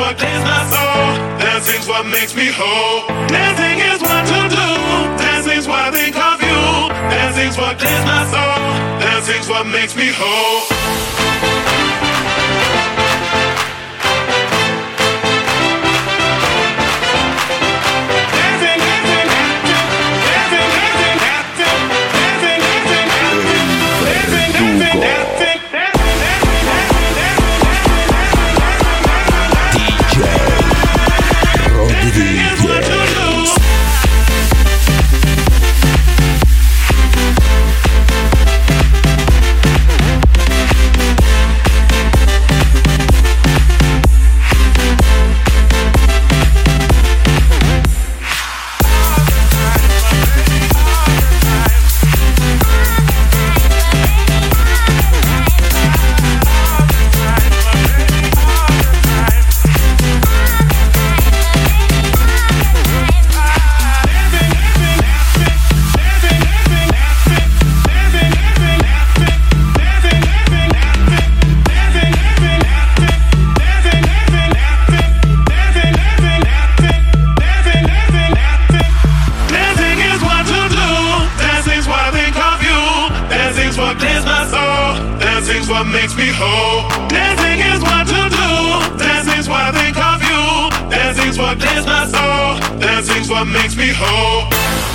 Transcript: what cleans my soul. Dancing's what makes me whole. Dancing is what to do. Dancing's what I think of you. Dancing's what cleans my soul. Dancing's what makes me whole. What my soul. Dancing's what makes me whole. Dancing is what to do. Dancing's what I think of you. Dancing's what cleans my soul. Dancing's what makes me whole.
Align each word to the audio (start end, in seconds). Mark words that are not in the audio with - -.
what 0.00 0.16
cleans 0.16 0.44
my 0.44 0.62
soul. 0.72 1.04
Dancing's 1.38 1.86
what 1.86 2.06
makes 2.06 2.34
me 2.34 2.46
whole. 2.48 3.06
Dancing 3.28 3.78
is 3.92 4.00
what 4.00 4.24
to 4.32 4.40
do. 4.48 4.68
Dancing's 5.20 5.68
what 5.68 5.80
I 5.80 5.90
think 5.90 6.16
of 6.16 6.40
you. 6.40 6.60
Dancing's 7.12 7.56
what 7.56 7.78
cleans 7.78 8.04
my 8.04 8.22
soul. 8.32 8.60
Dancing's 9.04 9.48
what 9.48 9.66
makes 9.66 9.94
me 9.94 10.08
whole. 10.10 11.29
What 84.10 84.24
my 84.24 84.46
soul. 84.50 85.18
Dancing's 85.20 85.68
what 85.68 85.86
makes 85.86 86.16
me 86.16 86.26
whole. 86.34 86.88
Dancing 87.08 87.60
is 87.72 87.80
what 87.80 88.06
to 88.08 88.22
do. 88.28 88.98
Dancing's 88.98 89.48
what 89.48 89.62
I 89.62 89.72
think 89.72 89.96
of 89.96 90.18
you. 90.30 90.90
Dancing's 90.90 91.38
what 91.38 91.60
cleans 91.60 91.86
my 91.86 92.06
soul. 92.06 92.78
Dancing's 92.80 93.30
what 93.30 93.44
makes 93.46 93.76
me 93.76 93.88
whole. 93.94 94.89